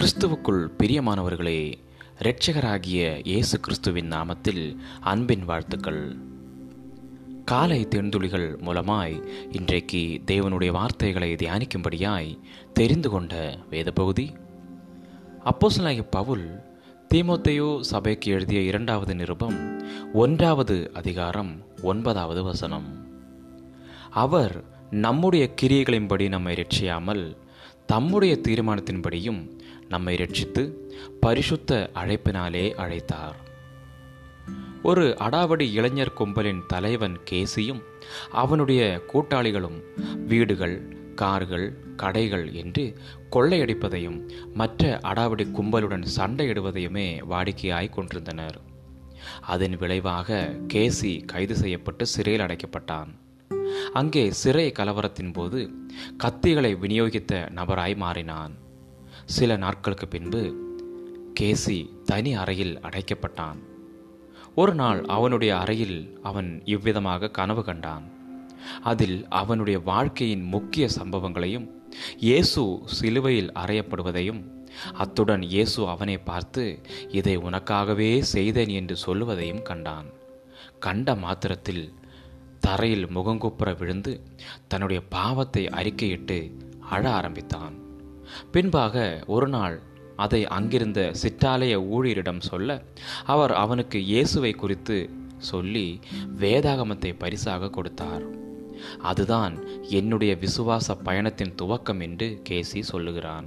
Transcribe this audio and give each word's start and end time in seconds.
கிறிஸ்துவுக்குள் 0.00 0.68
பிரியமானவர்களே 0.78 1.74
இரட்சகராகிய 2.18 3.20
இயேசு 3.24 3.60
கிறிஸ்துவின் 3.60 4.10
நாமத்தில் 4.10 4.76
அன்பின் 5.00 5.44
வாழ்த்துக்கள். 5.44 6.16
காலை 7.44 7.86
தென்துளிகள் 7.90 8.58
மூலமாய் 8.58 9.28
இன்றைக்கு 9.50 10.22
தேவனுடைய 10.26 10.70
வார்த்தைகளை 10.70 11.32
தியானிக்கும்படியாய் 11.32 12.38
தெரிந்து 12.72 13.10
கொண்ட 13.10 13.58
வேத 13.70 13.90
பகுதி 13.90 14.32
அப்போசலாகிய 15.44 16.06
பவுல் 16.10 16.60
தீமோத்தையோ 17.14 17.80
சபைக்கு 17.80 18.32
எழுதிய 18.32 18.60
இரண்டாவது 18.60 19.14
நிருபம் 19.14 19.82
ஒன்றாவது 20.12 20.90
அதிகாரம் 20.94 21.62
ஒன்பதாவது 21.82 22.42
வசனம். 22.42 23.06
அவர் 24.10 24.64
நம்முடைய 24.90 25.54
கிரியைகளின்படி 25.62 26.28
நம்மை 26.28 26.54
ரட்சியாமல் 26.54 27.36
தம்முடைய 27.86 28.38
தீர்மானத்தின்படியும் 28.48 29.50
நம்மை 29.88 30.16
ரட்சித்து 30.16 30.72
பரிசுத்த 31.20 31.90
அழைப்பினாலே 31.94 32.66
அழைத்தார். 32.74 33.34
ஒரு 34.82 35.16
அடாவடி 35.20 35.72
இளைஞர் 35.72 36.12
கும்பலின் 36.18 36.62
தலைவன் 36.66 37.18
கேசியும் 37.30 37.82
அவனுடைய 38.30 39.00
கூட்டாளிகளும் 39.12 39.78
வீடுகள் 40.26 41.02
கார்கள் 41.14 41.78
கடைகள் 41.96 42.52
என்று 42.52 42.98
கொள்ளையடிப்பதையும் 43.30 44.30
மற்ற 44.54 45.00
அடாவடி 45.02 45.46
கும்பலுடன் 45.52 46.06
சண்டையிடுவதையுமே 46.16 47.22
வாடிக்கையாய் 47.30 47.90
கொண்டிருந்தனர். 47.90 48.60
அதன் 49.40 49.76
விளைவாக 49.76 50.54
கேசி 50.74 51.24
கைது 51.24 51.56
செய்யப்பட்டு 51.56 52.06
சிறையில் 52.06 52.46
அடைக்கப்பட்டான். 52.46 53.08
அங்கே 53.92 54.24
சிறை 54.32 54.72
கலவரத்தின் 54.78 55.32
போது 55.32 55.60
கத்திகளை 56.24 56.72
விநியோகித்த 56.82 57.32
நபராய் 57.50 57.96
மாறினான். 57.96 58.54
சில 59.24 59.56
நாட்களுக்கு 59.56 60.08
பின்பு 60.08 60.42
கேசி 61.40 61.78
தனி 62.04 62.32
அறையில் 62.34 62.80
அடைக்கப்பட்டான். 62.80 63.60
ஒரு 64.54 64.74
நாள் 64.74 65.00
அவனுடைய 65.04 65.56
அறையில் 65.56 66.18
அவன் 66.22 66.62
இவ்விதமாக 66.64 67.30
கனவு 67.30 67.64
கண்டான். 67.64 68.04
அதில் 68.82 69.26
அவனுடைய 69.28 69.78
வாழ்க்கையின் 69.80 70.44
முக்கிய 70.44 70.88
சம்பவங்களையும் 70.98 71.66
இயேசு 72.18 72.62
சிலுவையில் 72.84 73.50
அறையப்படுவதையும் 73.52 74.42
அத்துடன் 74.92 75.42
இயேசு 75.42 75.88
அவனை 75.88 76.18
பார்த்து 76.18 76.64
இதை 77.08 77.36
உனக்காகவே 77.38 78.20
செய்தேன் 78.20 78.68
என்று 78.68 78.96
சொல்லுவதையும் 79.06 79.62
கண்டான். 79.62 80.08
கண்ட 80.78 81.14
மாத்திரத்தில் 81.14 81.84
தரையில் 82.66 83.06
முகங்குப்புற 83.16 83.70
விழுந்து 83.78 84.12
தன்னுடைய 84.68 85.00
பாவத்தை 85.08 85.64
அறிக்கையிட்டு 85.80 86.38
அழ 86.94 87.02
ஆரம்பித்தான். 87.10 87.74
பின்பாக 88.52 89.04
ஒரு 89.26 89.48
நாள் 89.48 89.76
அதை 90.16 90.40
அங்கிருந்த 90.56 91.00
சிற்றாலய 91.22 91.74
ஊழியரிடம் 91.94 92.46
சொல்ல 92.50 92.78
அவர் 93.24 93.52
அவனுக்கு 93.54 93.98
இயேசுவை 94.04 94.52
குறித்து 94.52 94.96
சொல்லி 95.50 95.86
வேதாகமத்தை 96.40 97.10
பரிசாக 97.18 97.70
கொடுத்தார். 97.70 98.24
அதுதான் 99.10 99.54
என்னுடைய 99.90 100.32
விசுவாச 100.34 100.96
பயணத்தின் 101.02 101.56
துவக்கம் 101.62 102.00
என்று 102.06 102.28
கேசி 102.48 102.80
சொல்லுகிறான். 102.92 103.46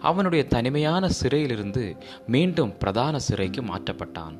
அவனுடைய 0.00 0.42
தனிமையான 0.46 1.04
சிறையிலிருந்து 1.20 1.84
மீண்டும் 2.26 2.72
பிரதான 2.78 3.18
சிறைக்கு 3.18 3.62
மாற்றப்பட்டான். 3.62 4.36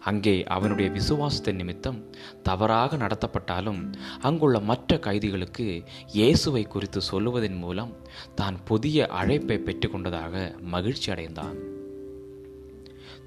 அங்கே 0.00 0.42
அவனுடைய 0.44 0.90
விசுவாசத்தின் 0.90 1.60
நிமித்தம் 1.60 2.10
தவறாக 2.42 2.96
நடத்தப்பட்டாலும் 2.96 3.94
அங்குள்ள 4.20 4.60
மற்ற 4.60 4.98
கைதிகளுக்கு 4.98 5.82
இயேசுவை 6.12 6.64
குறித்து 6.64 7.00
சொல்லுவதன் 7.12 7.58
மூலம் 7.58 7.96
தான் 8.34 8.58
புதிய 8.64 9.06
அழைப்பை 9.06 9.60
பெற்றுக்கொண்டதாக 9.64 10.58
மகிழ்ச்சி 10.60 11.10
அடைந்தான். 11.10 11.58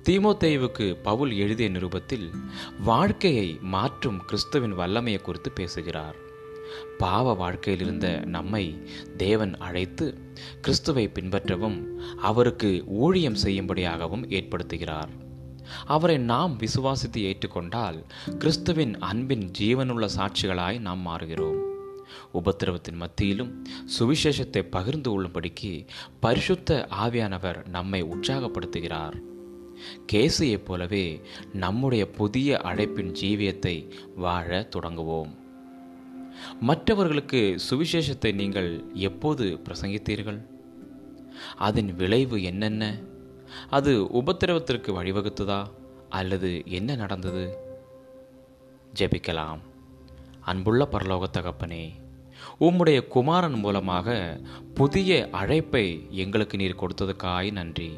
தீமோத்தேவுக்கு 0.04 0.98
பவுல் 1.04 1.32
எழுதிய 1.32 1.70
நிருபத்தில் 1.70 2.32
வாழ்க்கையை 2.84 3.60
மாற்றும் 3.62 4.22
கிறிஸ்துவின் 4.26 4.76
வல்லமையை 4.76 5.22
குறித்து 5.22 5.52
பேசுகிறார். 5.52 6.16
பாவ 6.98 7.34
வாழ்க்கையில் 7.34 7.84
இருந்த 7.84 8.08
நம்மை 8.26 8.64
தேவன் 9.18 9.58
அழைத்து 9.58 10.06
கிறிஸ்துவை 10.62 11.12
பின்பற்றவும் 11.14 11.78
அவருக்கு 12.18 12.84
ஊழியம் 12.88 13.40
செய்யும்படியாகவும் 13.44 14.26
ஏற்படுத்துகிறார். 14.30 15.12
அவரை 15.86 16.18
நாம் 16.18 16.58
விசுவாசித்து 16.60 17.18
ஏற்றுக்கொண்டால் 17.18 18.04
கிறிஸ்துவின் 18.38 19.00
அன்பின் 19.00 19.52
ஜீவனுள்ள 19.60 20.10
சாட்சிகளாய் 20.18 20.80
நாம் 20.80 21.08
மாறுகிறோம். 21.08 21.60
உபத்திரவத்தின் 22.34 22.96
மத்தியிலும் 22.96 23.64
சுவிசேஷத்தை 24.00 24.62
பகிர்ந்து 24.62 25.10
கொள்ளும்படிக்கு 25.10 25.88
பரிசுத்த 26.20 26.88
ஆவியானவர் 26.92 27.68
நம்மை 27.68 28.04
உற்சாகப்படுத்துகிறார். 28.04 29.18
கேசியைப் 30.12 30.66
போலவே 30.66 31.22
நம்முடைய 31.54 32.10
புதிய 32.12 32.60
அழைப்பின் 32.64 33.12
ஜீவியத்தை 33.22 33.92
வாழ 34.16 34.64
தொடங்குவோம். 34.64 35.36
மற்றவர்களுக்கு 36.60 37.60
சுவிசேஷத்தை 37.70 38.34
நீங்கள் 38.34 38.84
எப்போது 38.94 39.60
பிரசங்கித்தீர்கள்? 39.66 40.42
அதன் 41.56 41.96
விளைவு 41.96 42.44
என்னென்ன? 42.44 43.00
அது 43.70 44.04
உபத்திரவத்திற்கு 44.04 45.04
வழிவகுத்ததா? 45.04 45.68
அல்லது 46.10 46.62
என்ன 46.66 46.96
நடந்தது? 46.96 47.58
ஜெபிக்கலாம். 49.00 49.60
அன்புள்ள 50.42 50.88
பரலோக 50.92 51.24
தகப்பனே 51.34 51.90
உம்முடைய 52.60 53.08
குமாரன் 53.08 53.54
மூலமாக 53.54 54.40
புதிய 54.74 55.30
அழைப்பை 55.32 56.08
எங்களுக்கு 56.10 56.58
நீர் 56.58 56.76
கொடுத்ததுக்காய் 56.76 57.52
நன்றி. 57.52 57.98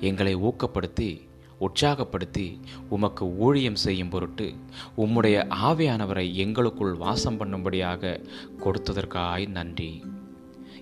எங்களை 0.00 0.36
ஊக்கப்படுத்தி 0.36 1.32
உற்சாகப்படுத்தி 1.60 2.60
உமக்கு 2.88 3.36
ஊழியம் 3.36 3.74
செய்யும் 3.74 4.08
பொருட்டு 4.08 4.54
உம்முடைய 4.96 5.46
ஆவியானவரை 5.64 6.32
எங்களுக்குள் 6.32 6.94
வாசம் 6.94 7.40
பண்ணும்படியாக 7.40 8.24
கொடுத்ததற்காய் 8.60 9.48
நன்றி. 9.48 10.04